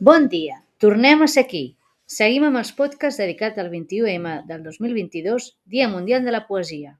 Bon 0.00 0.30
dia, 0.32 0.54
tornem 0.80 1.20
a 1.20 1.26
ser 1.28 1.42
aquí. 1.44 1.76
Seguim 2.08 2.46
amb 2.46 2.56
els 2.56 2.70
podcasts 2.72 3.20
dedicats 3.20 3.60
al 3.60 3.66
21M 3.68 4.30
del 4.48 4.62
2022, 4.64 5.48
Dia 5.74 5.88
Mundial 5.92 6.24
de 6.24 6.32
la 6.32 6.46
Poesia. 6.46 6.94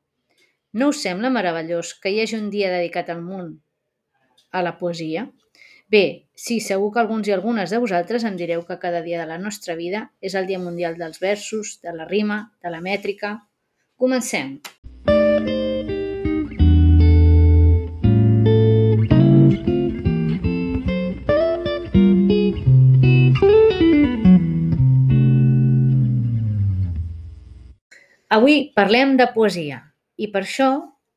No 0.76 0.90
us 0.92 1.00
sembla 1.06 1.30
meravellós 1.32 1.94
que 1.96 2.12
hi 2.12 2.18
hagi 2.20 2.36
un 2.36 2.50
dia 2.52 2.68
dedicat 2.68 3.08
al 3.08 3.22
món 3.24 3.54
a 4.52 4.60
la 4.66 4.74
poesia? 4.82 5.22
Bé, 5.88 6.02
sí, 6.36 6.58
segur 6.60 6.90
que 6.92 7.00
alguns 7.00 7.30
i 7.30 7.32
algunes 7.38 7.72
de 7.72 7.80
vosaltres 7.80 8.28
em 8.28 8.36
direu 8.36 8.66
que 8.68 8.76
cada 8.84 9.00
dia 9.08 9.24
de 9.24 9.30
la 9.32 9.40
nostra 9.40 9.78
vida 9.80 10.10
és 10.20 10.36
el 10.36 10.50
Dia 10.52 10.60
Mundial 10.60 11.00
dels 11.00 11.24
Versos, 11.24 11.78
de 11.80 11.96
la 11.96 12.04
rima, 12.12 12.42
de 12.60 12.76
la 12.76 12.84
mètrica... 12.84 13.38
Comencem! 13.96 14.58
Avui 28.30 28.68
parlem 28.78 29.16
de 29.18 29.24
poesia 29.34 29.80
i 30.22 30.28
per 30.30 30.44
això 30.44 30.68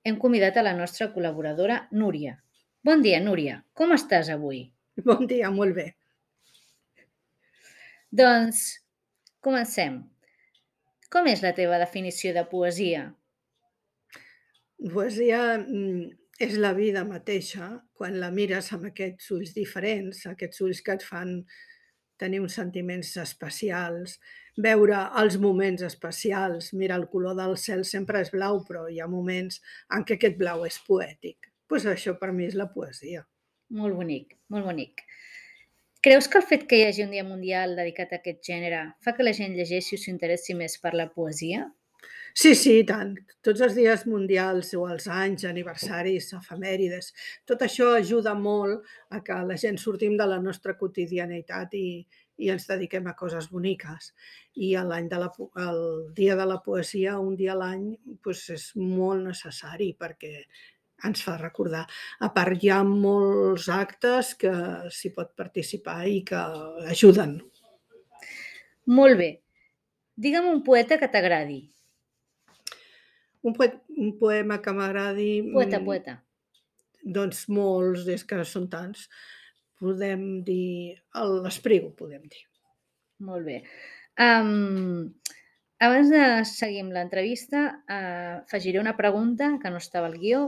hem 0.01 0.15
convidat 0.21 0.55
a 0.57 0.63
la 0.65 0.71
nostra 0.73 1.11
col·laboradora 1.13 1.83
Núria. 1.93 2.39
Bon 2.81 3.03
dia, 3.05 3.19
Núria. 3.21 3.59
Com 3.77 3.93
estàs 3.93 4.31
avui? 4.33 4.63
Bon 5.09 5.21
dia, 5.29 5.51
molt 5.53 5.75
bé. 5.77 5.85
Doncs 8.09 8.63
comencem. 9.45 9.99
Com 11.13 11.29
és 11.29 11.45
la 11.45 11.53
teva 11.53 11.77
definició 11.77 12.33
de 12.33 12.43
poesia? 12.49 13.05
Poesia 14.81 15.43
mm, 15.59 16.09
és 16.41 16.57
la 16.57 16.73
vida 16.73 17.05
mateixa 17.05 17.69
quan 17.93 18.17
la 18.23 18.31
mires 18.33 18.71
amb 18.73 18.89
aquests 18.89 19.29
ulls 19.37 19.53
diferents, 19.53 20.25
aquests 20.33 20.65
ulls 20.65 20.81
que 20.81 20.97
et 20.97 21.05
fan 21.05 21.37
tenir 22.21 22.41
uns 22.43 22.57
sentiments 22.59 23.15
especials, 23.21 24.17
veure 24.57 24.99
els 25.21 25.37
moments 25.41 25.81
especials. 25.85 26.71
Mira, 26.73 26.95
el 26.95 27.07
color 27.09 27.37
del 27.39 27.57
cel 27.57 27.83
sempre 27.89 28.21
és 28.21 28.31
blau, 28.33 28.61
però 28.67 28.85
hi 28.89 29.01
ha 29.01 29.09
moments 29.09 29.61
en 29.93 30.05
què 30.05 30.17
aquest 30.19 30.37
blau 30.39 30.65
és 30.67 30.79
poètic. 30.87 31.49
Doncs 31.73 31.85
pues 31.85 31.85
això 31.89 32.11
per 32.19 32.29
mi 32.31 32.45
és 32.45 32.53
la 32.59 32.67
poesia. 32.69 33.23
Molt 33.73 33.95
bonic, 33.97 34.35
molt 34.53 34.67
bonic. 34.67 35.01
Creus 36.05 36.27
que 36.27 36.37
el 36.37 36.45
fet 36.45 36.67
que 36.69 36.77
hi 36.77 36.83
hagi 36.85 37.05
un 37.05 37.13
dia 37.15 37.23
mundial 37.23 37.77
dedicat 37.79 38.11
a 38.11 38.19
aquest 38.19 38.43
gènere 38.45 38.81
fa 39.01 39.15
que 39.17 39.25
la 39.25 39.33
gent 39.33 39.55
llegeixi 39.57 39.97
o 39.97 40.01
s'interessi 40.01 40.53
més 40.59 40.75
per 40.83 40.91
la 40.99 41.07
poesia? 41.15 41.63
Sí, 42.33 42.55
sí, 42.57 42.79
i 42.81 42.85
tant. 42.89 43.11
Tots 43.45 43.61
els 43.61 43.75
dies 43.77 44.07
mundials 44.09 44.71
o 44.73 44.87
els 44.89 45.05
anys, 45.11 45.43
aniversaris, 45.45 46.31
efemèrides, 46.33 47.11
tot 47.45 47.61
això 47.61 47.91
ajuda 47.93 48.33
molt 48.33 48.87
a 49.13 49.19
que 49.25 49.37
la 49.45 49.57
gent 49.61 49.77
sortim 49.77 50.15
de 50.17 50.25
la 50.25 50.39
nostra 50.41 50.73
quotidianitat 50.79 51.75
i, 51.77 52.01
i 52.41 52.49
ens 52.49 52.65
dediquem 52.69 53.05
a 53.07 53.13
coses 53.19 53.51
boniques. 53.51 54.09
I 54.57 54.73
l'any 54.89 55.09
de 55.11 55.19
la, 55.21 55.29
el 55.67 55.81
dia 56.17 56.37
de 56.39 56.47
la 56.49 56.57
poesia, 56.65 57.19
un 57.21 57.35
dia 57.37 57.53
a 57.53 57.59
l'any, 57.59 57.91
doncs 58.25 58.47
és 58.55 58.69
molt 58.81 59.21
necessari 59.27 59.91
perquè 59.99 60.33
ens 61.05 61.21
fa 61.21 61.35
recordar. 61.37 61.83
A 62.25 62.31
part, 62.33 62.57
hi 62.57 62.71
ha 62.73 62.79
molts 62.87 63.67
actes 63.69 64.33
que 64.41 64.53
s'hi 64.89 65.13
pot 65.13 65.35
participar 65.37 65.99
i 66.09 66.23
que 66.25 66.41
ajuden. 66.89 67.37
Molt 68.89 69.21
bé. 69.21 69.29
Digue'm 70.17 70.49
un 70.49 70.63
poeta 70.65 70.97
que 70.97 71.11
t'agradi. 71.13 71.61
Un, 73.43 73.55
poet, 73.55 73.79
un 73.99 74.13
poema 74.19 74.59
que 74.63 74.73
m'agradi... 74.75 75.29
Poeta, 75.51 75.81
poeta. 75.83 76.17
Doncs 77.03 77.45
molts, 77.51 78.07
és 78.11 78.23
que 78.27 78.39
són 78.47 78.69
tants. 78.71 79.09
Podem 79.83 80.43
dir... 80.47 80.95
L'Espriu, 81.43 81.89
podem 81.99 82.23
dir. 82.31 82.45
Molt 83.27 83.45
bé. 83.47 83.59
Um, 84.19 85.11
abans 85.83 86.11
de 86.13 86.23
seguir 86.47 86.83
amb 86.85 86.95
l'entrevista, 86.95 87.65
uh, 87.83 88.43
afegiré 88.43 88.79
una 88.79 88.95
pregunta 88.95 89.57
que 89.61 89.71
no 89.73 89.81
estava 89.83 90.07
al 90.07 90.19
guió, 90.21 90.45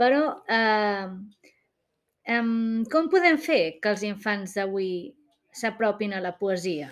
però 0.00 0.22
uh, 0.36 1.12
um, 2.36 2.84
com 2.92 3.08
podem 3.12 3.40
fer 3.40 3.62
que 3.80 3.94
els 3.94 4.04
infants 4.08 4.56
d'avui 4.58 4.92
s'apropin 5.56 6.16
a 6.16 6.24
la 6.24 6.36
poesia? 6.38 6.90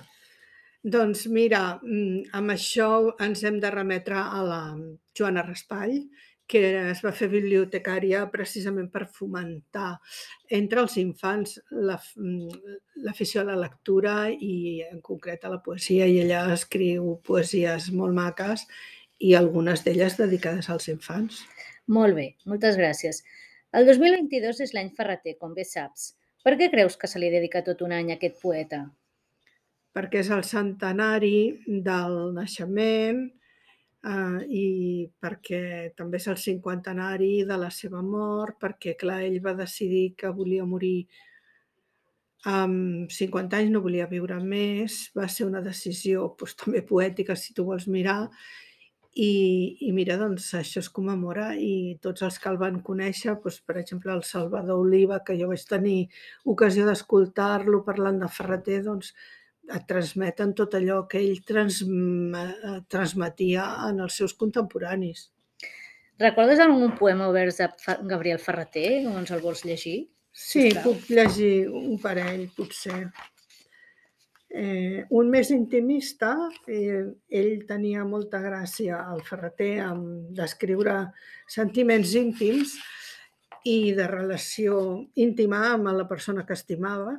Doncs 0.84 1.27
mira, 1.27 1.81
mm, 1.83 2.31
amb 2.39 2.55
això 2.55 3.15
ens 3.21 3.43
hem 3.44 3.59
de 3.61 3.71
remetre 3.71 4.15
a 4.15 4.43
la 4.47 4.62
Joana 5.19 5.43
Raspall, 5.43 5.97
que 6.49 6.61
es 6.91 7.00
va 7.05 7.12
fer 7.12 7.28
bibliotecària 7.28 8.22
precisament 8.33 8.87
per 8.93 9.05
fomentar 9.12 9.99
entre 10.59 10.81
els 10.81 10.97
infants 10.97 11.59
mm, 11.71 12.61
l'afició 13.05 13.43
a 13.43 13.49
la 13.50 13.59
lectura 13.59 14.15
i 14.31 14.81
en 14.87 15.03
concret 15.03 15.44
a 15.44 15.50
la 15.53 15.61
poesia. 15.65 16.06
I 16.06 16.22
ella 16.22 16.47
escriu 16.55 17.19
poesies 17.27 17.91
molt 17.93 18.16
maques 18.16 18.65
i 19.19 19.34
algunes 19.34 19.83
d'elles 19.84 20.16
dedicades 20.16 20.71
als 20.71 20.89
infants. 20.89 21.43
Molt 21.89 22.15
bé, 22.15 22.31
moltes 22.47 22.78
gràcies. 22.81 23.25
El 23.77 23.84
2022 23.91 24.62
és 24.65 24.72
l'any 24.77 24.95
Ferreter, 24.97 25.37
com 25.43 25.53
bé 25.59 25.66
saps. 25.69 26.15
Per 26.45 26.55
què 26.56 26.71
creus 26.72 26.97
que 26.97 27.10
se 27.10 27.21
li 27.21 27.28
dedica 27.34 27.65
tot 27.66 27.83
un 27.84 27.93
any 27.93 28.12
a 28.12 28.16
aquest 28.16 28.39
poeta? 28.41 28.87
Perquè 29.98 30.20
és 30.22 30.28
el 30.31 30.44
centenari 30.47 31.38
del 31.66 32.12
naixement 32.36 33.25
eh, 34.06 34.42
i 34.47 34.66
perquè 35.19 35.62
també 35.98 36.20
és 36.20 36.28
el 36.31 36.38
cinquantenari 36.38 37.32
de 37.48 37.56
la 37.59 37.70
seva 37.75 38.03
mort, 38.06 38.60
perquè, 38.62 38.94
clar, 39.00 39.25
ell 39.26 39.41
va 39.42 39.56
decidir 39.59 40.12
que 40.20 40.31
volia 40.36 40.66
morir 40.66 41.00
amb 42.47 43.10
50 43.10 43.59
anys, 43.59 43.72
no 43.75 43.82
volia 43.82 44.06
viure 44.06 44.38
més, 44.38 45.09
va 45.19 45.26
ser 45.26 45.48
una 45.48 45.64
decisió 45.64 46.28
doncs, 46.38 46.54
també 46.62 46.84
poètica, 46.86 47.34
si 47.34 47.56
tu 47.56 47.66
vols 47.66 47.88
mirar, 47.91 48.20
i, 49.19 49.32
i 49.82 49.91
mira, 49.91 50.15
doncs 50.20 50.47
això 50.54 50.78
es 50.78 50.92
commemora 50.94 51.48
i 51.59 51.97
tots 52.04 52.22
els 52.22 52.38
que 52.38 52.53
el 52.53 52.60
van 52.60 52.78
conèixer, 52.86 53.34
doncs, 53.34 53.59
per 53.66 53.80
exemple, 53.82 54.15
el 54.15 54.22
Salvador 54.22 54.78
Oliva, 54.84 55.19
que 55.26 55.34
jo 55.41 55.50
vaig 55.50 55.66
tenir 55.66 55.98
ocasió 56.47 56.86
d'escoltar-lo 56.86 57.82
parlant 57.88 58.22
de 58.22 58.30
Ferreter, 58.30 58.84
doncs 58.86 59.10
et 59.74 59.84
transmeten 59.88 60.54
tot 60.56 60.74
allò 60.78 61.02
que 61.10 61.20
ell 61.20 61.42
transma, 61.46 62.44
transmetia 62.88 63.66
en 63.88 64.00
els 64.04 64.16
seus 64.20 64.34
contemporanis. 64.38 65.28
Recordes 66.18 66.58
algun 66.58 66.96
poema 66.98 67.28
obert 67.30 67.58
de 67.60 67.96
Gabriel 68.10 68.40
Ferreter? 68.42 69.04
Com 69.04 69.18
ens 69.20 69.34
el 69.34 69.42
vols 69.44 69.64
llegir? 69.68 69.98
Sí, 70.32 70.68
Sisplau. 70.68 70.84
puc 70.88 71.10
llegir 71.14 71.68
un 71.68 71.98
parell, 72.02 72.48
potser. 72.56 73.08
Eh, 74.48 75.04
un 75.10 75.28
més 75.30 75.50
intimista, 75.52 76.32
eh, 76.66 77.04
ell 77.28 77.66
tenia 77.68 78.04
molta 78.04 78.40
gràcia, 78.40 79.02
al 79.12 79.20
Ferreter, 79.26 79.74
amb 79.84 80.30
d'escriure 80.34 80.96
sentiments 81.46 82.14
íntims 82.16 82.78
i 83.64 83.92
de 83.92 84.06
relació 84.08 84.80
íntima 85.14 85.74
amb 85.74 85.92
la 85.92 86.08
persona 86.08 86.46
que 86.46 86.56
estimava, 86.56 87.18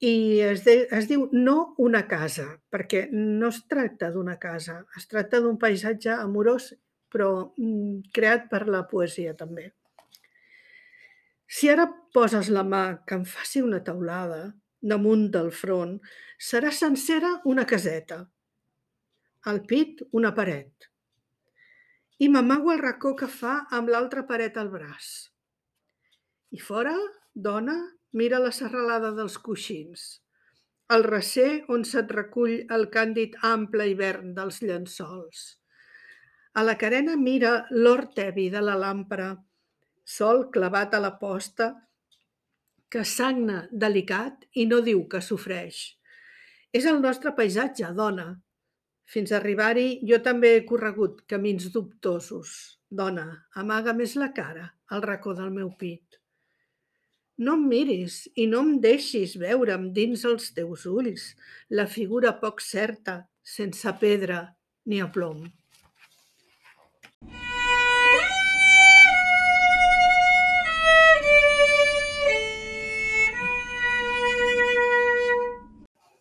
i 0.00 0.40
es, 0.40 0.62
de, 0.64 0.86
es 0.96 1.08
diu 1.10 1.26
No 1.32 1.74
una 1.78 2.06
casa, 2.08 2.46
perquè 2.72 3.06
no 3.12 3.50
es 3.52 3.60
tracta 3.68 4.08
d'una 4.14 4.38
casa, 4.40 4.80
es 4.96 5.06
tracta 5.10 5.42
d'un 5.44 5.58
paisatge 5.60 6.14
amorós, 6.14 6.72
però 7.12 7.52
mm, 7.58 8.08
creat 8.16 8.48
per 8.48 8.64
la 8.68 8.86
poesia 8.88 9.34
també. 9.36 9.68
Si 11.50 11.68
ara 11.68 11.88
poses 12.14 12.48
la 12.48 12.62
mà 12.64 12.84
que 13.04 13.18
em 13.18 13.26
faci 13.28 13.60
una 13.60 13.82
taulada 13.84 14.54
damunt 14.80 15.26
del 15.34 15.50
front, 15.52 15.98
serà 16.40 16.70
sencera 16.72 17.34
una 17.44 17.66
caseta, 17.68 18.22
al 19.50 19.60
pit 19.68 20.00
una 20.16 20.32
paret, 20.36 20.88
i 22.20 22.28
m'amago 22.28 22.72
el 22.72 22.80
racó 22.80 23.14
que 23.16 23.28
fa 23.28 23.64
amb 23.76 23.90
l'altra 23.92 24.24
paret 24.28 24.56
al 24.60 24.70
braç. 24.72 25.10
I 26.56 26.60
fora, 26.60 26.94
dona, 27.34 27.76
Mira 28.12 28.40
la 28.42 28.50
serralada 28.50 29.12
dels 29.14 29.36
coixins, 29.38 30.00
el 30.90 31.04
recer 31.06 31.50
on 31.70 31.84
se't 31.86 32.10
recull 32.16 32.56
el 32.76 32.88
càndid 32.94 33.36
ample 33.46 33.86
hivern 33.86 34.32
dels 34.34 34.58
llençols. 34.64 35.44
A 36.58 36.64
la 36.66 36.74
carena 36.80 37.14
mira 37.14 37.52
l'or 37.70 38.08
tevi 38.16 38.48
de 38.50 38.62
la 38.66 38.74
làmpara, 38.74 39.28
sol 40.02 40.48
clavat 40.50 40.96
a 40.98 41.00
la 41.04 41.12
posta, 41.20 41.70
que 42.90 43.04
sagna 43.06 43.62
delicat 43.70 44.42
i 44.58 44.66
no 44.66 44.80
diu 44.82 45.04
que 45.12 45.22
sofreix. 45.22 45.78
És 46.74 46.90
el 46.90 46.98
nostre 47.04 47.30
paisatge, 47.38 47.92
dona. 47.94 48.32
Fins 49.06 49.30
a 49.30 49.38
arribar-hi 49.38 50.00
jo 50.10 50.18
també 50.26 50.56
he 50.56 50.64
corregut 50.66 51.22
camins 51.30 51.70
dubtosos. 51.70 52.56
Dona, 52.90 53.28
amaga 53.62 53.94
més 53.94 54.16
la 54.18 54.32
cara 54.34 54.66
al 54.90 55.06
racó 55.06 55.36
del 55.38 55.54
meu 55.54 55.70
pit. 55.78 56.19
No 57.40 57.54
em 57.56 57.62
miris 57.68 58.16
i 58.36 58.44
no 58.48 58.58
em 58.60 58.74
deixis 58.84 59.32
veure'm 59.40 59.86
dins 59.96 60.26
els 60.28 60.50
teus 60.56 60.82
ulls 60.90 61.22
la 61.78 61.86
figura 61.88 62.34
poc 62.42 62.60
certa, 62.60 63.14
sense 63.40 63.94
pedra 64.02 64.42
ni 64.84 65.00
aplom. 65.00 65.46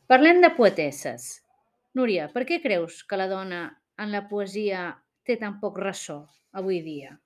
Parlem 0.07 0.39
de 0.41 0.55
poetesses. 0.55 1.31
Núria, 1.99 2.31
per 2.31 2.47
què 2.47 2.63
creus 2.63 3.03
que 3.03 3.19
la 3.19 3.27
dona 3.27 3.65
en 3.99 4.15
la 4.15 4.23
poesia 4.31 4.91
té 5.27 5.35
tan 5.43 5.59
poc 5.59 5.83
ressò 5.83 6.23
avui 6.61 6.79
dia? 6.87 7.19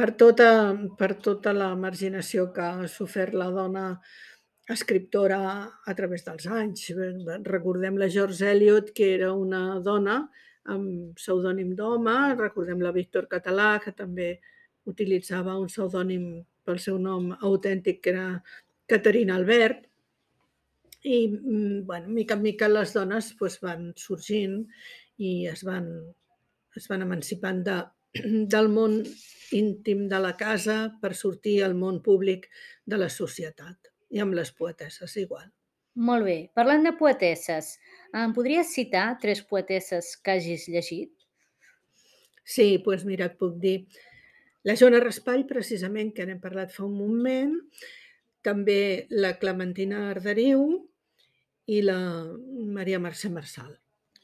Per 0.00 0.14
tota, 0.16 0.52
per 0.96 1.10
tota 1.20 1.52
la 1.52 1.74
marginació 1.76 2.46
que 2.54 2.64
ha 2.64 2.86
sofert 2.88 3.34
la 3.36 3.50
dona 3.52 3.82
escriptora 4.72 5.40
a 5.92 5.94
través 5.98 6.24
dels 6.24 6.46
anys. 6.48 6.86
Recordem 7.44 7.98
la 8.00 8.08
George 8.14 8.48
Eliot, 8.48 8.94
que 8.96 9.10
era 9.18 9.28
una 9.36 9.60
dona 9.84 10.14
amb 10.72 11.20
pseudònim 11.20 11.74
d'home, 11.76 12.16
recordem 12.38 12.80
la 12.80 12.94
Víctor 12.96 13.28
Català, 13.28 13.74
que 13.84 13.92
també 13.92 14.30
utilitzava 14.88 15.58
un 15.60 15.68
pseudònim 15.68 16.26
pel 16.64 16.80
seu 16.80 16.96
nom 16.96 17.34
autèntic, 17.36 18.00
que 18.00 18.16
era 18.16 18.26
Caterina 18.88 19.36
Albert, 19.36 19.84
i, 21.04 21.26
bueno, 21.84 22.08
mica 22.08 22.40
en 22.40 22.46
mica 22.48 22.72
les 22.72 22.96
dones 22.96 23.34
pues, 23.36 23.60
van 23.60 23.90
sorgint 24.00 24.62
i 25.20 25.44
es 25.52 25.60
van, 25.68 25.92
es 26.76 26.88
van 26.88 27.04
emancipant 27.04 27.66
de, 27.68 27.80
del 28.14 28.68
món 28.72 29.00
íntim 29.54 30.06
de 30.10 30.18
la 30.22 30.34
casa 30.38 30.76
per 31.02 31.14
sortir 31.14 31.60
al 31.64 31.74
món 31.78 32.02
públic 32.02 32.48
de 32.86 32.98
la 32.98 33.08
societat. 33.10 33.90
I 34.10 34.22
amb 34.24 34.34
les 34.34 34.50
poetesses 34.50 35.16
igual. 35.22 35.48
Molt 35.94 36.24
bé. 36.26 36.36
Parlant 36.54 36.86
de 36.86 36.92
poetesses, 36.98 37.74
em 38.14 38.32
podries 38.34 38.70
citar 38.74 39.18
tres 39.22 39.42
poetesses 39.46 40.16
que 40.18 40.36
hagis 40.36 40.68
llegit? 40.70 41.10
Sí, 42.42 42.78
doncs 42.82 43.04
mira, 43.06 43.28
et 43.30 43.36
puc 43.38 43.58
dir 43.62 43.76
la 44.66 44.76
Joana 44.76 45.00
Raspall, 45.00 45.46
precisament, 45.48 46.12
que 46.14 46.26
n'hem 46.26 46.40
parlat 46.42 46.72
fa 46.74 46.84
un 46.86 46.96
moment, 46.98 47.54
també 48.44 49.06
la 49.10 49.34
Clementina 49.40 50.08
Arderiu 50.10 50.66
i 51.70 51.80
la 51.84 52.00
Maria 52.74 52.98
Mercè 53.02 53.30
Marçal. 53.32 53.72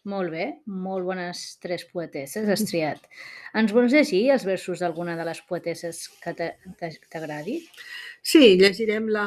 Molt 0.06 0.30
bé, 0.30 0.44
molt 0.70 1.02
bones 1.08 1.40
tres 1.58 1.82
poetesses 1.90 2.46
has 2.46 2.62
triat. 2.68 3.08
Ens 3.58 3.72
vols 3.74 3.94
llegir 3.94 4.28
els 4.30 4.44
versos 4.46 4.82
d'alguna 4.82 5.16
de 5.18 5.24
les 5.26 5.40
poetesses 5.48 6.04
que 6.22 6.34
t'agradi? 6.36 7.56
Sí, 8.22 8.54
llegirem 8.60 9.08
la, 9.10 9.26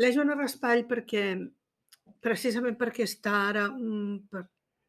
la 0.00 0.10
Joana 0.14 0.38
Raspall 0.38 0.86
perquè, 0.88 1.26
precisament 2.24 2.78
perquè 2.80 3.04
està 3.04 3.34
ara, 3.50 3.66
mm, 3.68 4.14
per, 4.32 4.46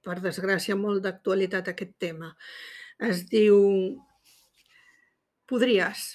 per 0.07 0.15
desgràcia, 0.24 0.77
molt 0.80 1.04
d'actualitat 1.04 1.74
aquest 1.74 1.98
tema. 2.00 2.31
Es 3.04 3.25
diu 3.27 3.60
Podries. 5.51 6.06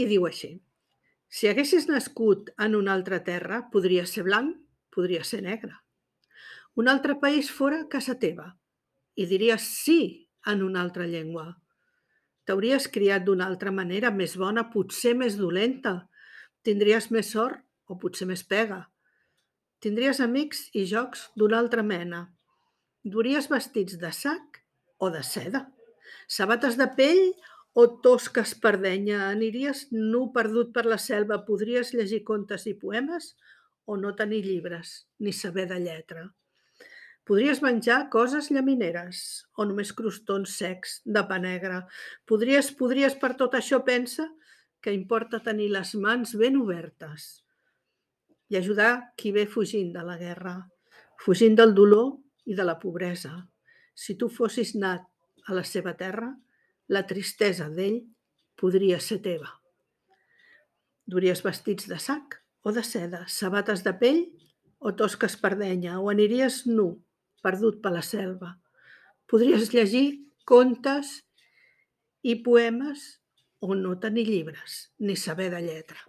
I 0.00 0.06
diu 0.08 0.24
així. 0.30 0.54
Si 1.28 1.50
haguessis 1.50 1.90
nascut 1.90 2.48
en 2.64 2.78
una 2.78 2.96
altra 2.96 3.20
terra, 3.26 3.60
podria 3.74 4.06
ser 4.08 4.24
blanc, 4.24 4.56
podria 4.94 5.26
ser 5.28 5.42
negre. 5.44 5.74
Un 6.78 6.88
altre 6.88 7.16
país 7.18 7.50
fora 7.50 7.84
casa 7.90 8.14
teva 8.22 8.52
i 9.18 9.26
diries 9.26 9.64
sí 9.84 10.00
en 10.46 10.62
una 10.62 10.80
altra 10.84 11.08
llengua. 11.10 11.48
T'hauries 12.46 12.86
criat 12.88 13.24
d'una 13.26 13.48
altra 13.50 13.72
manera, 13.74 14.12
més 14.14 14.36
bona, 14.38 14.70
potser 14.72 15.16
més 15.18 15.34
dolenta, 15.36 16.08
Tindries 16.68 17.06
més 17.14 17.30
sort 17.32 17.62
o 17.88 17.96
potser 17.96 18.26
més 18.28 18.42
pega. 18.44 18.82
Tindries 19.80 20.18
amics 20.20 20.66
i 20.76 20.82
jocs 20.90 21.28
d'una 21.38 21.58
altra 21.62 21.84
mena. 21.86 22.24
Duries 23.04 23.46
vestits 23.48 23.96
de 24.02 24.10
sac 24.12 24.58
o 24.98 25.08
de 25.14 25.22
seda. 25.24 25.64
Sabates 26.26 26.76
de 26.76 26.88
pell 26.98 27.22
o 27.78 27.86
tosques 28.04 28.52
per 28.60 28.74
denya. 28.82 29.28
Aniries 29.30 29.86
nu 29.94 30.26
perdut 30.34 30.74
per 30.74 30.84
la 30.90 30.98
selva. 30.98 31.40
Podries 31.46 31.94
llegir 31.94 32.24
contes 32.26 32.66
i 32.66 32.74
poemes 32.74 33.32
o 33.86 33.96
no 33.96 34.12
tenir 34.18 34.42
llibres, 34.44 35.06
ni 35.24 35.32
saber 35.32 35.70
de 35.70 35.78
lletra. 35.80 36.28
Podries 37.28 37.58
menjar 37.60 38.06
coses 38.08 38.46
llamineres 38.48 39.18
o 39.60 39.66
només 39.68 39.90
crostons 39.92 40.54
secs 40.56 40.94
de 41.04 41.20
pa 41.28 41.36
negre. 41.36 41.82
Podries, 42.24 42.70
podries 42.72 43.16
per 43.20 43.34
tot 43.36 43.52
això, 43.58 43.82
pensa, 43.84 44.24
que 44.80 44.94
importa 44.96 45.42
tenir 45.44 45.66
les 45.74 45.90
mans 46.00 46.30
ben 46.40 46.56
obertes 46.56 47.26
i 48.48 48.56
ajudar 48.56 49.12
qui 49.20 49.34
ve 49.36 49.44
fugint 49.44 49.90
de 49.92 50.04
la 50.08 50.16
guerra, 50.16 50.54
fugint 51.20 51.58
del 51.58 51.74
dolor 51.76 52.14
i 52.48 52.56
de 52.56 52.64
la 52.64 52.78
pobresa. 52.80 53.34
Si 53.92 54.16
tu 54.16 54.30
fossis 54.32 54.72
nat 54.78 55.04
a 55.44 55.56
la 55.58 55.64
seva 55.68 55.92
terra, 55.98 56.30
la 56.88 57.02
tristesa 57.10 57.66
d'ell 57.68 57.98
podria 58.56 59.02
ser 59.04 59.18
teva. 59.26 59.50
Duries 61.04 61.44
vestits 61.44 61.90
de 61.92 62.00
sac 62.00 62.38
o 62.64 62.72
de 62.72 62.86
seda, 62.86 63.26
sabates 63.28 63.84
de 63.84 63.92
pell 64.00 64.22
o 64.80 64.94
tosques 64.96 65.36
per 65.36 65.58
denya, 65.60 65.98
o 66.00 66.08
aniries 66.08 66.62
nu, 66.70 66.88
perdut 67.48 67.80
per 67.84 67.94
la 67.96 68.04
selva. 68.04 68.54
Podries 69.28 69.72
llegir 69.72 70.06
contes 70.48 71.18
i 72.24 72.38
poemes 72.44 73.08
o 73.64 73.74
no 73.74 73.96
tenir 74.00 74.26
llibres, 74.28 74.78
ni 75.00 75.16
saber 75.16 75.50
de 75.54 75.64
lletra. 75.64 76.00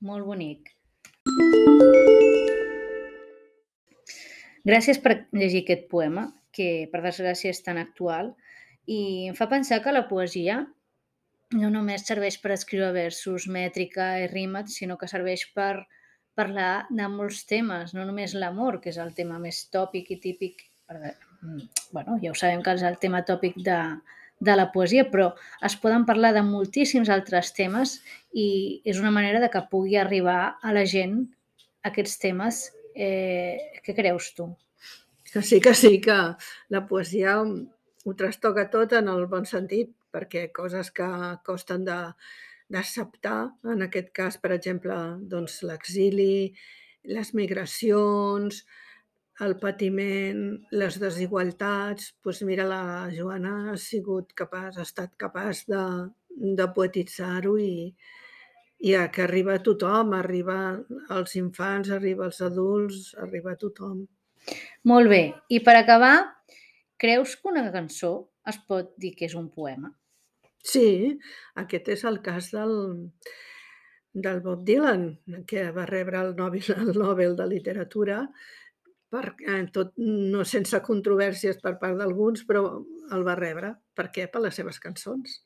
Molt 0.00 0.26
bonic. 0.26 0.72
Gràcies 4.66 5.00
per 5.00 5.14
llegir 5.32 5.64
aquest 5.64 5.86
poema, 5.92 6.26
que 6.52 6.88
per 6.92 7.00
desgràcia 7.04 7.52
és 7.54 7.62
tan 7.64 7.78
actual, 7.80 8.34
i 8.90 9.30
em 9.30 9.36
fa 9.38 9.48
pensar 9.48 9.80
que 9.84 9.94
la 9.94 10.06
poesia 10.08 10.64
no 11.56 11.70
només 11.72 12.04
serveix 12.06 12.36
per 12.42 12.52
escriure 12.54 12.92
versos, 12.94 13.46
mètrica 13.48 14.12
i 14.22 14.28
rima, 14.30 14.64
sinó 14.68 14.98
que 14.98 15.08
serveix 15.10 15.46
per 15.54 15.86
parlar 16.38 16.86
de 16.90 17.08
molts 17.10 17.44
temes, 17.48 17.94
no 17.96 18.04
només 18.06 18.34
l'amor, 18.34 18.80
que 18.80 18.92
és 18.92 18.98
el 19.02 19.12
tema 19.16 19.38
més 19.42 19.64
tòpic 19.72 20.10
i 20.14 20.20
típic, 20.22 20.64
mm, 20.90 21.60
bueno, 21.92 22.18
ja 22.22 22.32
ho 22.32 22.38
sabem 22.38 22.62
que 22.62 22.74
és 22.78 22.86
el 22.86 22.98
tema 23.02 23.22
tòpic 23.26 23.58
de, 23.66 23.80
de 24.40 24.56
la 24.56 24.70
poesia, 24.72 25.04
però 25.12 25.30
es 25.66 25.76
poden 25.76 26.06
parlar 26.08 26.32
de 26.34 26.42
moltíssims 26.46 27.10
altres 27.12 27.52
temes 27.56 27.98
i 28.32 28.80
és 28.88 28.98
una 28.98 29.12
manera 29.12 29.40
de 29.40 29.50
que 29.52 29.66
pugui 29.70 29.98
arribar 30.00 30.56
a 30.62 30.72
la 30.72 30.86
gent 30.88 31.20
aquests 31.84 32.18
temes. 32.22 32.64
Eh, 32.94 33.80
què 33.84 33.94
creus 33.94 34.32
tu? 34.34 34.48
Que 35.30 35.42
sí, 35.46 35.60
que 35.62 35.74
sí, 35.78 36.00
que 36.02 36.16
la 36.74 36.86
poesia 36.88 37.38
ho 37.40 38.14
trastoca 38.18 38.66
tot 38.72 38.96
en 38.98 39.12
el 39.12 39.26
bon 39.30 39.44
sentit, 39.46 39.92
perquè 40.10 40.48
coses 40.56 40.90
que 40.90 41.06
costen 41.46 41.84
de, 41.86 41.98
d'acceptar, 42.70 43.40
en 43.74 43.82
aquest 43.86 44.12
cas, 44.16 44.38
per 44.42 44.52
exemple, 44.56 44.96
doncs, 45.32 45.60
l'exili, 45.66 46.52
les 47.16 47.34
migracions, 47.34 48.62
el 49.44 49.56
patiment, 49.60 50.40
les 50.76 50.98
desigualtats, 51.00 52.12
doncs 52.24 52.42
mira, 52.46 52.66
la 52.68 53.08
Joana 53.14 53.72
ha 53.72 53.76
sigut 53.80 54.34
capaç, 54.36 54.78
ha 54.78 54.86
estat 54.86 55.14
capaç 55.20 55.64
de, 55.70 55.84
de 56.60 56.66
poetitzar-ho 56.76 57.56
i, 57.58 57.90
i 58.80 58.96
a 58.96 59.06
que 59.12 59.24
arriba 59.24 59.56
a 59.56 59.62
tothom, 59.64 60.14
arriba 60.16 60.58
als 61.16 61.36
infants, 61.40 61.90
arriba 61.96 62.28
als 62.28 62.40
adults, 62.44 63.14
arriba 63.26 63.54
a 63.56 63.60
tothom. 63.60 64.04
Molt 64.88 65.10
bé. 65.12 65.22
I 65.52 65.60
per 65.64 65.76
acabar, 65.80 66.14
creus 67.00 67.36
que 67.36 67.52
una 67.52 67.66
cançó 67.72 68.12
es 68.48 68.60
pot 68.68 68.94
dir 69.00 69.14
que 69.16 69.28
és 69.28 69.36
un 69.36 69.50
poema? 69.52 69.92
Sí, 70.62 71.18
aquest 71.62 71.88
és 71.96 72.04
el 72.04 72.20
cas 72.24 72.50
del, 72.52 72.74
del 74.12 74.40
Bob 74.44 74.64
Dylan, 74.64 75.06
que 75.48 75.70
va 75.72 75.86
rebre 75.88 76.20
el 76.20 76.34
Nobel, 76.36 76.64
el 76.76 76.92
Nobel 76.98 77.36
de 77.36 77.46
Literatura 77.48 78.20
per, 79.10 79.34
eh, 79.48 79.64
tot, 79.74 79.92
no 79.98 80.44
sense 80.46 80.80
controvèrsies 80.86 81.58
per 81.64 81.76
part 81.80 81.98
d'alguns, 81.98 82.44
però 82.46 82.64
el 83.16 83.26
va 83.26 83.36
rebre. 83.38 83.74
Per 83.96 84.10
què? 84.14 84.28
Per 84.30 84.42
les 84.44 84.54
seves 84.60 84.78
cançons. 84.82 85.40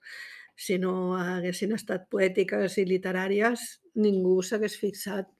Si 0.54 0.76
no 0.78 1.14
haguessin 1.18 1.72
estat 1.74 2.06
poètiques 2.12 2.78
i 2.78 2.84
literàries, 2.86 3.64
ningú 3.98 4.36
s'hagués 4.42 4.76
fixat 4.78 5.30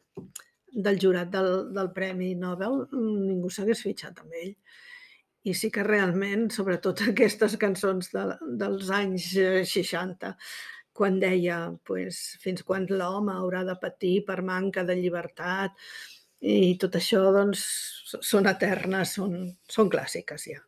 del 0.75 0.99
jurat 0.99 1.31
del, 1.31 1.53
del 1.75 1.93
Premi 1.95 2.33
Nobel, 2.35 2.81
ningú 2.95 3.51
s'hagués 3.51 3.85
fixat 3.85 4.19
amb 4.25 4.35
ell. 4.41 4.55
I 5.45 5.53
sí 5.53 5.69
que 5.73 5.85
realment, 5.85 6.49
sobretot 6.55 7.03
aquestes 7.11 7.59
cançons 7.61 8.11
de, 8.15 8.25
dels 8.61 8.91
anys 8.95 9.31
60, 9.71 10.35
quan 10.95 11.19
deia 11.21 11.59
pues, 11.85 12.37
fins 12.43 12.63
quan 12.67 12.87
l'home 12.89 13.35
haurà 13.35 13.65
de 13.67 13.75
patir 13.81 14.21
per 14.29 14.41
manca 14.47 14.85
de 14.87 14.97
llibertat, 14.99 15.75
i 16.45 16.77
tot 16.81 16.97
això 16.99 17.23
doncs, 17.33 17.65
són 18.05 18.47
eternes, 18.51 19.17
són, 19.17 19.37
són 19.71 19.91
clàssiques 19.93 20.49
ja. 20.53 20.61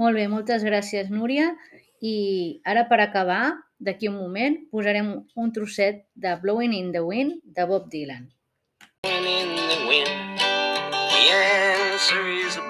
Molt 0.00 0.16
bé, 0.16 0.26
moltes 0.32 0.64
gràcies, 0.64 1.10
Núria. 1.12 1.50
I 2.00 2.60
ara, 2.68 2.86
per 2.88 3.00
acabar, 3.04 3.42
d'aquí 3.80 4.08
un 4.08 4.16
moment, 4.20 4.56
posarem 4.72 5.12
un 5.36 5.52
trosset 5.56 6.06
de 6.14 6.36
Blowing 6.40 6.76
in 6.76 6.92
the 6.92 7.04
Wind 7.04 7.40
de 7.44 7.66
Bob 7.68 7.90
Dylan. 7.92 8.28
Blowing 9.04 9.56
in 9.56 9.68
the 9.72 9.80
wind, 9.88 10.40
the 10.40 11.22
answer 11.36 12.24
is 12.28 12.56
blowing 12.56 12.69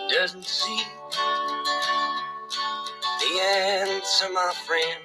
doesn't 0.11 0.45
see? 0.45 0.83
The 3.19 3.41
answer, 3.41 4.27
my 4.33 4.53
friend, 4.67 5.01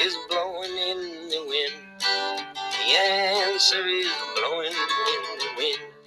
is 0.00 0.16
blowing 0.28 0.70
in 0.72 1.28
the 1.30 1.44
wind. 1.46 1.74
The 2.00 2.98
answer 2.98 3.86
is 3.86 4.08
blowing 4.36 4.72
in 4.72 5.38
the 5.38 5.48
wind. 5.56 5.97